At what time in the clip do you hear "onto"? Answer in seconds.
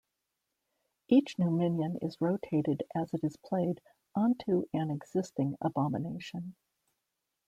4.15-4.65